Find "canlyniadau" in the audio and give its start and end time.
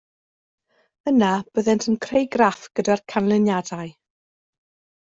3.15-3.95